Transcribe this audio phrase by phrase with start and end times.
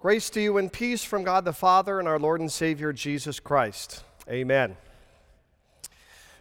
[0.00, 3.40] Grace to you and peace from God the Father and our Lord and Savior Jesus
[3.40, 4.04] Christ.
[4.30, 4.76] Amen.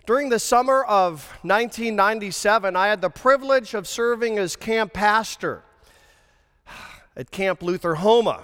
[0.06, 5.63] During the summer of 1997, I had the privilege of serving as camp pastor
[7.15, 8.44] at Camp Lutherhoma,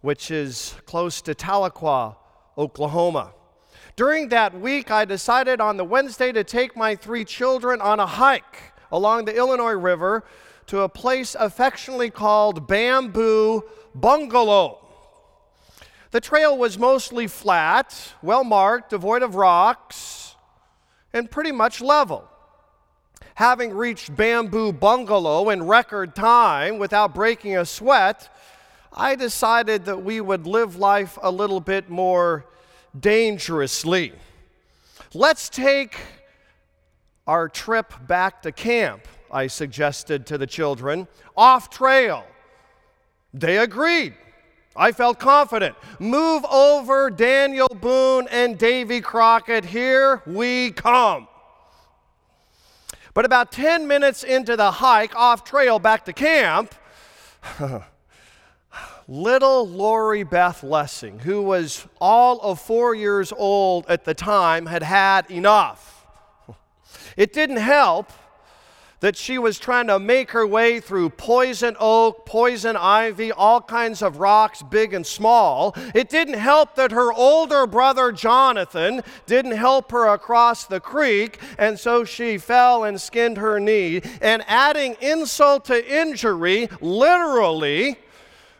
[0.00, 2.16] which is close to Tahlequah,
[2.56, 3.34] Oklahoma.
[3.94, 8.06] During that week, I decided on the Wednesday to take my three children on a
[8.06, 10.24] hike along the Illinois River
[10.70, 14.78] to a place affectionately called Bamboo Bungalow.
[16.12, 20.36] The trail was mostly flat, well marked, devoid of rocks,
[21.12, 22.24] and pretty much level.
[23.34, 28.32] Having reached Bamboo Bungalow in record time without breaking a sweat,
[28.92, 32.46] I decided that we would live life a little bit more
[32.96, 34.12] dangerously.
[35.14, 35.96] Let's take
[37.26, 42.24] our trip back to camp, I suggested to the children, off trail
[43.32, 44.14] they agreed.
[44.76, 45.76] I felt confident.
[45.98, 49.64] Move over Daniel Boone and Davy Crockett.
[49.64, 51.28] Here we come.
[53.14, 56.74] But about 10 minutes into the hike off trail back to camp,
[59.08, 64.84] little Lori Beth Lessing, who was all of four years old at the time, had
[64.84, 66.06] had enough.
[67.16, 68.12] It didn't help
[69.00, 74.02] that she was trying to make her way through poison oak, poison ivy, all kinds
[74.02, 75.74] of rocks, big and small.
[75.94, 81.78] It didn't help that her older brother Jonathan didn't help her across the creek, and
[81.78, 84.02] so she fell and skinned her knee.
[84.20, 87.96] And adding insult to injury, literally,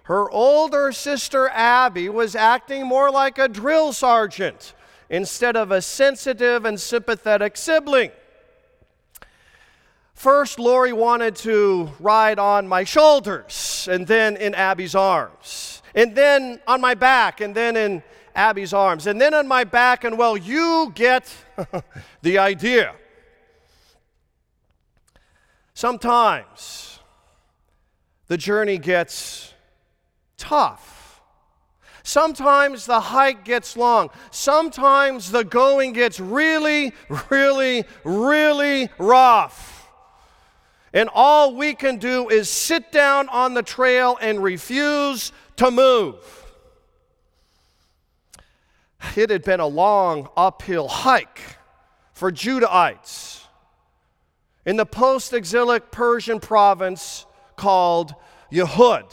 [0.04, 4.75] her older sister Abby was acting more like a drill sergeant
[5.10, 8.10] instead of a sensitive and sympathetic sibling.
[10.20, 16.60] First, Lori wanted to ride on my shoulders, and then in Abby's arms, and then
[16.66, 18.02] on my back, and then in
[18.34, 21.34] Abby's arms, and then on my back, and well, you get
[22.20, 22.94] the idea.
[25.72, 26.98] Sometimes
[28.26, 29.54] the journey gets
[30.36, 31.22] tough.
[32.03, 34.10] Sometimes the hike gets long.
[34.30, 36.92] Sometimes the going gets really,
[37.30, 39.79] really, really rough.
[40.93, 46.17] And all we can do is sit down on the trail and refuse to move.
[49.17, 51.41] It had been a long uphill hike
[52.12, 53.45] for Judahites
[54.67, 57.25] in the post exilic Persian province
[57.57, 58.15] called
[58.53, 59.11] Yehud.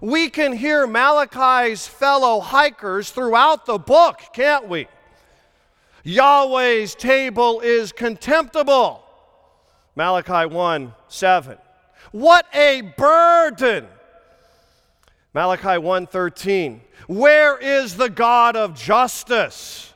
[0.00, 4.88] We can hear Malachi's fellow hikers throughout the book, can't we?
[6.02, 9.03] Yahweh's table is contemptible.
[9.96, 11.58] Malachi 1 7.
[12.12, 13.86] What a burden!
[15.34, 16.80] Malachi 1:13.
[17.08, 19.92] Where is the God of justice?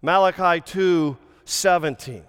[0.00, 2.22] Malachi 2:17.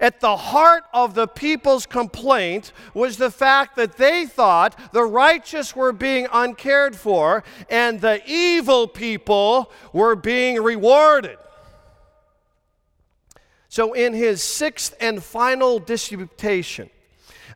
[0.00, 5.76] At the heart of the people's complaint was the fact that they thought the righteous
[5.76, 11.36] were being uncared for and the evil people were being rewarded.
[13.72, 16.90] So, in his sixth and final disputation,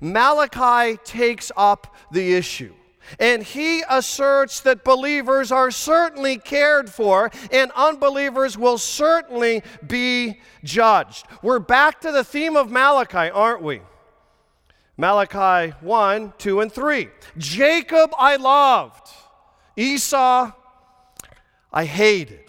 [0.00, 2.72] Malachi takes up the issue.
[3.20, 11.26] And he asserts that believers are certainly cared for and unbelievers will certainly be judged.
[11.42, 13.82] We're back to the theme of Malachi, aren't we?
[14.96, 17.08] Malachi 1, 2, and 3.
[17.36, 19.06] Jacob I loved,
[19.76, 20.50] Esau
[21.70, 22.45] I hated.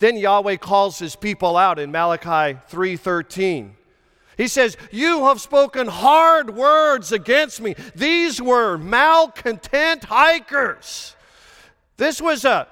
[0.00, 3.76] Then Yahweh calls his people out in Malachi 3:13.
[4.36, 11.14] He says, "You have spoken hard words against me." These were malcontent hikers.
[11.98, 12.66] This was a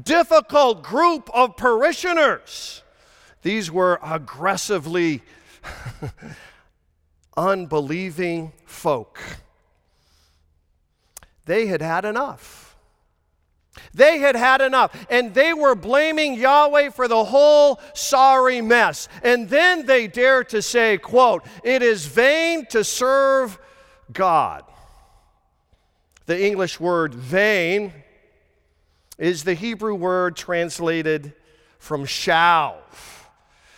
[0.00, 2.84] difficult group of parishioners.
[3.42, 5.22] These were aggressively
[7.36, 9.20] unbelieving folk.
[11.44, 12.65] They had had enough.
[13.94, 19.08] They had had enough, and they were blaming Yahweh for the whole sorry mess.
[19.22, 23.58] And then they dare to say, quote, "It is vain to serve
[24.12, 24.64] God."
[26.26, 27.92] The English word vain
[29.18, 31.32] is the Hebrew word translated
[31.78, 32.74] from shalv.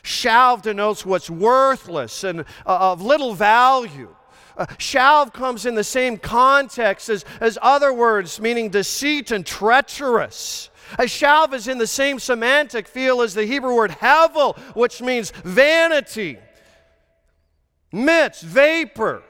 [0.02, 4.14] Shalv denotes what's worthless and uh, of little value.
[4.58, 10.68] Uh, shalv comes in the same context as, as other words, meaning deceit and treacherous.
[10.94, 15.30] A shalv is in the same semantic feel as the Hebrew word hevel, which means
[15.44, 16.38] vanity,
[17.92, 19.22] mist, vapor.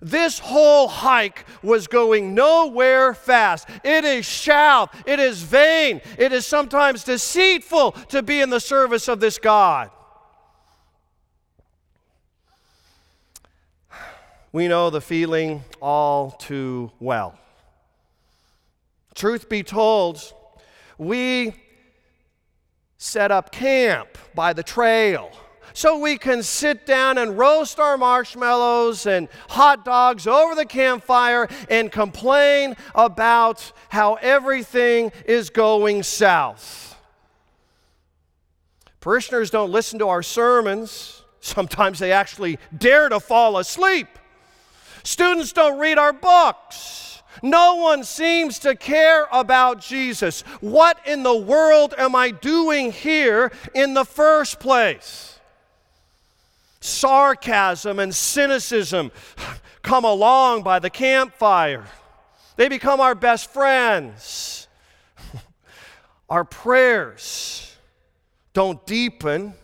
[0.00, 3.68] This whole hike was going nowhere fast.
[3.82, 4.90] It is shallow.
[5.06, 6.00] It is vain.
[6.18, 9.90] It is sometimes deceitful to be in the service of this God.
[14.52, 17.38] We know the feeling all too well.
[19.14, 20.22] Truth be told,
[20.96, 21.54] we
[22.96, 25.30] set up camp by the trail
[25.74, 31.46] so we can sit down and roast our marshmallows and hot dogs over the campfire
[31.68, 36.96] and complain about how everything is going south.
[39.00, 41.22] Parishioners don't listen to our sermons.
[41.40, 44.08] Sometimes they actually dare to fall asleep.
[45.02, 47.22] Students don't read our books.
[47.42, 50.42] No one seems to care about Jesus.
[50.60, 55.38] What in the world am I doing here in the first place?
[56.80, 59.12] Sarcasm and cynicism
[59.82, 61.84] come along by the campfire.
[62.56, 64.66] They become our best friends.
[66.28, 67.76] Our prayers
[68.52, 69.54] don't deepen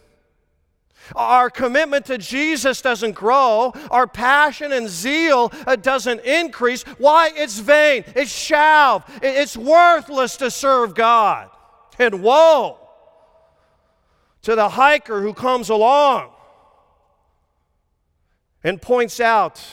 [1.15, 3.73] our commitment to Jesus doesn't grow.
[3.91, 6.83] Our passion and zeal uh, doesn't increase.
[6.99, 7.31] Why?
[7.35, 8.05] It's vain.
[8.15, 9.05] It's shallow.
[9.23, 11.51] It's worthless to serve God.
[11.99, 12.79] And woe
[14.43, 16.31] to the hiker who comes along
[18.63, 19.65] and points out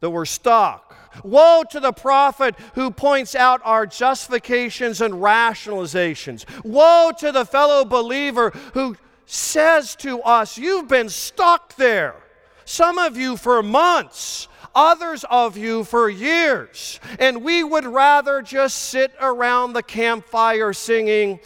[0.00, 0.96] that we're stuck.
[1.24, 6.44] Woe to the prophet who points out our justifications and rationalizations.
[6.64, 8.96] Woe to the fellow believer who
[9.30, 12.16] says to us, You've been stuck there.
[12.64, 16.98] Some of you for months, others of you for years.
[17.18, 21.40] And we would rather just sit around the campfire singing,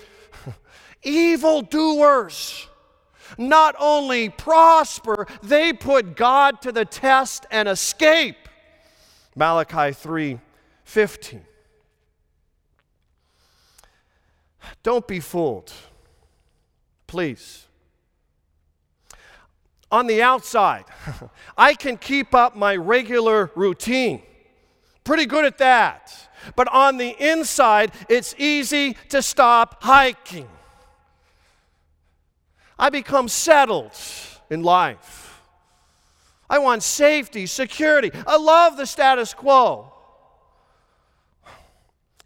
[1.02, 2.68] Evil doers
[3.38, 8.36] not only prosper, they put God to the test and escape.
[9.34, 10.38] Malachi 3
[10.84, 11.42] 15.
[14.82, 15.72] Don't be fooled.
[17.06, 17.66] Please
[19.92, 20.86] on the outside,
[21.56, 24.22] I can keep up my regular routine.
[25.04, 26.30] Pretty good at that.
[26.56, 30.48] But on the inside, it's easy to stop hiking.
[32.78, 33.92] I become settled
[34.50, 35.40] in life.
[36.50, 38.10] I want safety, security.
[38.26, 39.92] I love the status quo.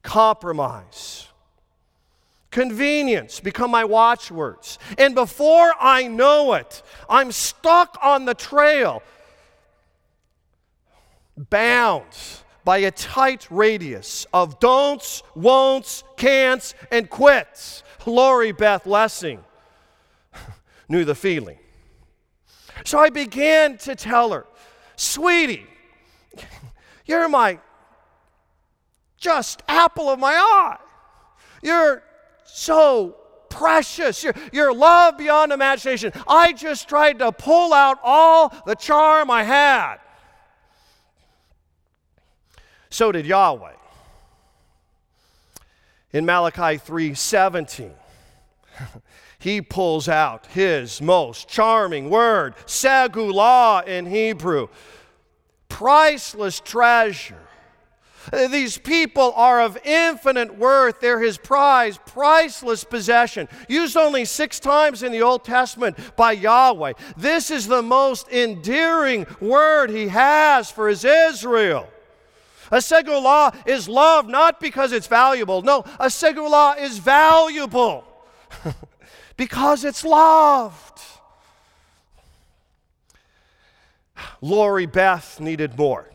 [0.02, 1.26] Compromise
[2.56, 4.78] convenience become my watchwords.
[4.96, 9.02] And before I know it, I'm stuck on the trail,
[11.36, 12.06] bound
[12.64, 17.82] by a tight radius of don'ts, won'ts, can'ts, and quits.
[18.06, 19.44] Lori Beth Lessing
[20.88, 21.58] knew the feeling.
[22.86, 24.46] So I began to tell her,
[24.96, 25.66] sweetie,
[27.04, 27.58] you're my
[29.18, 30.78] just apple of my eye.
[31.62, 32.02] You're
[32.56, 33.16] so
[33.50, 34.24] precious.
[34.24, 36.12] Your, your love beyond imagination.
[36.26, 39.96] I just tried to pull out all the charm I had.
[42.88, 43.74] So did Yahweh.
[46.12, 47.92] In Malachi 3:17,
[49.38, 54.68] he pulls out his most charming word, segulah in Hebrew,
[55.68, 57.45] priceless treasure
[58.32, 61.00] these people are of infinite worth.
[61.00, 63.48] They're his prize, priceless possession.
[63.68, 66.94] Used only six times in the Old Testament by Yahweh.
[67.16, 71.88] This is the most endearing word he has for his Israel.
[72.70, 75.62] A segulah is loved not because it's valuable.
[75.62, 78.04] No, a segulah is valuable
[79.36, 81.00] because it's loved.
[84.40, 86.10] Lori Beth needed more.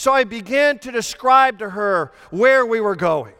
[0.00, 3.34] So I began to describe to her where we were going.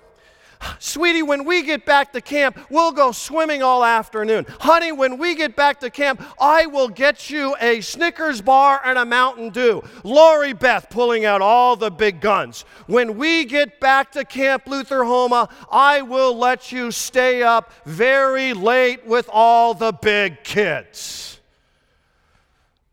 [0.79, 4.45] Sweetie, when we get back to camp, we'll go swimming all afternoon.
[4.61, 8.99] Honey, when we get back to camp, I will get you a Snickers bar and
[8.99, 9.83] a Mountain Dew.
[10.05, 12.67] Lori Beth pulling out all the big guns.
[12.87, 19.07] When we get back to Camp Lutherhoma, I will let you stay up very late
[19.07, 21.41] with all the big kids.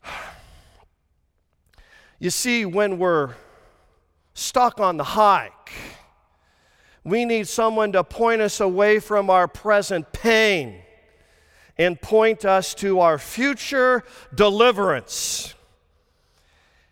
[2.20, 3.36] You see, when we're
[4.38, 5.72] stuck on the hike.
[7.04, 10.82] We need someone to point us away from our present pain
[11.78, 14.04] and point us to our future
[14.34, 15.56] deliverance.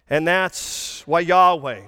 [0.10, 1.82] And that's why Yahweh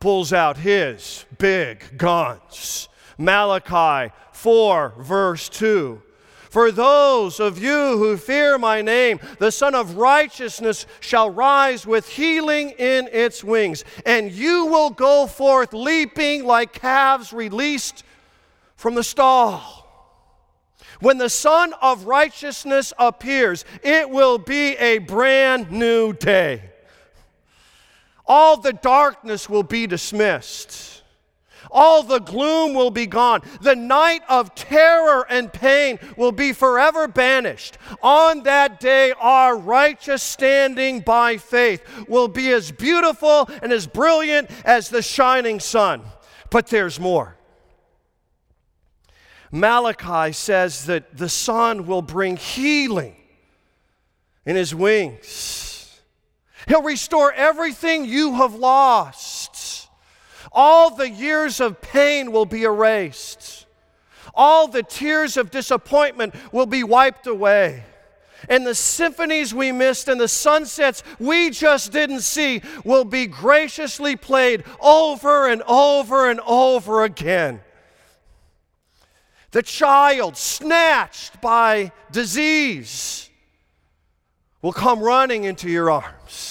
[0.00, 2.88] pulls out his big guns.
[3.16, 6.02] Malachi 4, verse 2
[6.50, 12.08] For those of you who fear my name, the Son of Righteousness shall rise with
[12.08, 18.02] healing in its wings, and you will go forth leaping like calves released
[18.74, 19.86] from the stall.
[20.98, 26.62] When the Son of Righteousness appears, it will be a brand new day.
[28.26, 30.99] All the darkness will be dismissed.
[31.70, 33.42] All the gloom will be gone.
[33.60, 37.78] The night of terror and pain will be forever banished.
[38.02, 44.50] On that day, our righteous standing by faith will be as beautiful and as brilliant
[44.64, 46.02] as the shining sun.
[46.50, 47.36] But there's more.
[49.52, 53.16] Malachi says that the sun will bring healing
[54.46, 56.00] in his wings.
[56.68, 59.29] He'll restore everything you have lost.
[60.52, 63.66] All the years of pain will be erased.
[64.34, 67.84] All the tears of disappointment will be wiped away.
[68.48, 74.16] And the symphonies we missed and the sunsets we just didn't see will be graciously
[74.16, 77.60] played over and over and over again.
[79.50, 83.28] The child snatched by disease
[84.62, 86.49] will come running into your arms.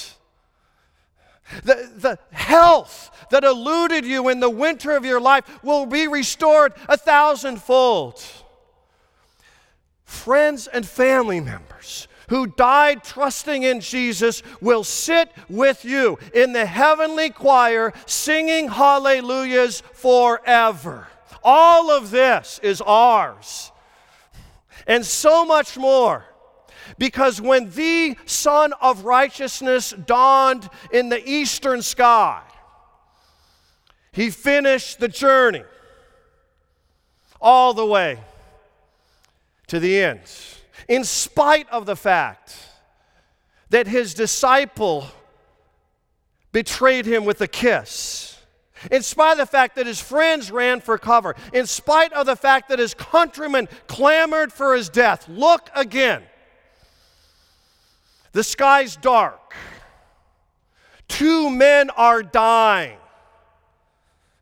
[1.63, 6.73] The, the health that eluded you in the winter of your life will be restored
[6.87, 8.23] a thousandfold.
[10.03, 16.65] Friends and family members who died trusting in Jesus will sit with you in the
[16.65, 21.07] heavenly choir singing hallelujahs forever.
[21.43, 23.71] All of this is ours.
[24.85, 26.25] And so much more.
[26.99, 32.41] Because when the Son of Righteousness dawned in the eastern sky,
[34.11, 35.63] he finished the journey
[37.39, 38.19] all the way
[39.67, 40.19] to the end,
[40.89, 42.53] in spite of the fact
[43.69, 45.07] that his disciple
[46.51, 48.37] betrayed him with a kiss.
[48.91, 52.35] In spite of the fact that his friends ran for cover, in spite of the
[52.35, 56.23] fact that his countrymen clamored for his death, look again.
[58.31, 59.55] The sky's dark.
[61.07, 62.97] Two men are dying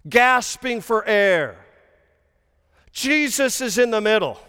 [0.09, 1.65] gasping for air.
[2.91, 4.39] Jesus is in the middle,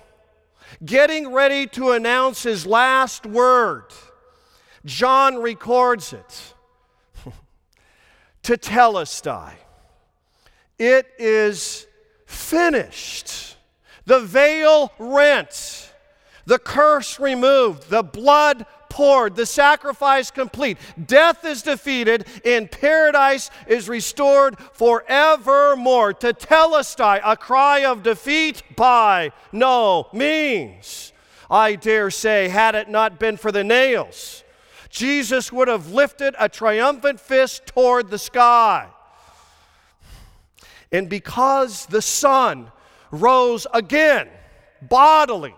[0.85, 3.85] getting ready to announce his last word.
[4.85, 6.55] John records it.
[8.43, 9.53] Tetelestai.
[10.79, 11.87] It is
[12.27, 13.57] finished.
[14.07, 15.93] The veil rent,
[16.47, 18.65] the curse removed, the blood
[18.99, 20.77] poured, the sacrifice complete.
[21.07, 26.13] Death is defeated, and paradise is restored forevermore.
[26.13, 31.13] Tetelestai, a cry of defeat by no means.
[31.49, 34.43] I dare say, had it not been for the nails,
[34.91, 38.89] Jesus would have lifted a triumphant fist toward the sky.
[40.91, 42.73] And because the sun
[43.13, 44.29] rose again
[44.83, 45.55] bodily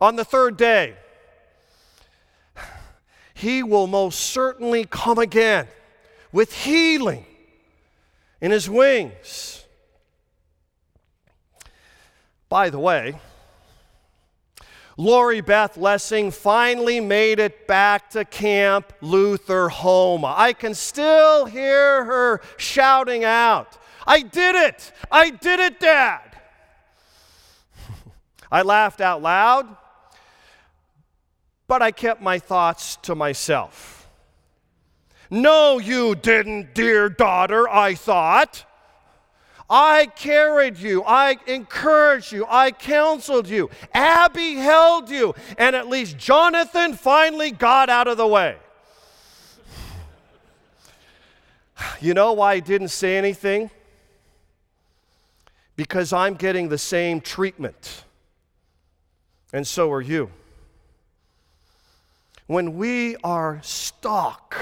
[0.00, 0.94] on the third day,
[3.40, 5.66] he will most certainly come again
[6.30, 7.24] with healing
[8.40, 9.64] in his wings.
[12.50, 13.18] By the way,
[14.98, 20.34] Lori Beth Lessing finally made it back to Camp Lutherhoma.
[20.36, 24.92] I can still hear her shouting out, I did it!
[25.10, 26.36] I did it, Dad!
[28.52, 29.79] I laughed out loud
[31.70, 34.08] but I kept my thoughts to myself.
[35.30, 38.64] No, you didn't, dear daughter, I thought.
[39.70, 43.70] I carried you, I encouraged you, I counseled you.
[43.94, 48.56] Abby held you, and at least Jonathan finally got out of the way.
[52.00, 53.70] You know why I didn't say anything?
[55.76, 58.02] Because I'm getting the same treatment,
[59.52, 60.32] and so are you
[62.50, 64.56] when we are stuck,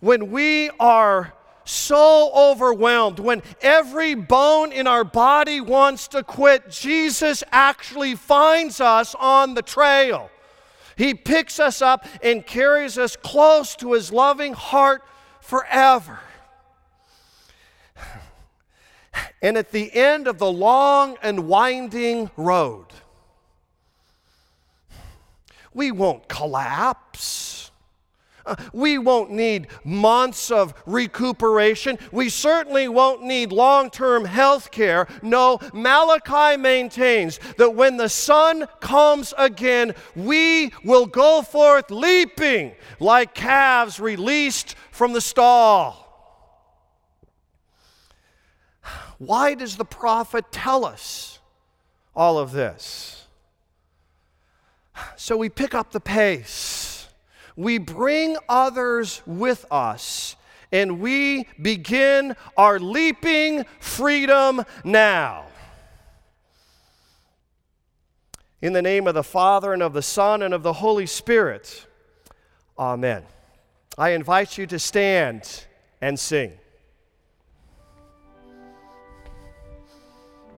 [0.00, 1.34] when we are
[1.66, 9.14] so overwhelmed, when every bone in our body wants to quit, Jesus actually finds us
[9.16, 10.30] on the trail.
[10.96, 15.02] He picks us up and carries us close to his loving heart
[15.42, 16.18] forever.
[19.42, 22.86] And at the end of the long and winding road,
[25.72, 27.70] we won't collapse.
[28.46, 31.98] Uh, we won't need months of recuperation.
[32.10, 35.06] We certainly won't need long term health care.
[35.22, 43.34] No, Malachi maintains that when the sun comes again, we will go forth leaping like
[43.34, 46.06] calves released from the stall.
[49.18, 51.40] Why does the prophet tell us
[52.16, 53.19] all of this?
[55.22, 57.06] So we pick up the pace
[57.54, 60.34] we bring others with us
[60.72, 65.44] and we begin our leaping freedom now.
[68.62, 71.86] In the name of the Father and of the Son and of the Holy Spirit,
[72.78, 73.22] Amen.
[73.98, 75.66] I invite you to stand
[76.00, 76.59] and sing.